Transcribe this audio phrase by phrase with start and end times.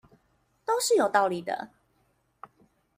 [0.65, 1.69] 都是有道理的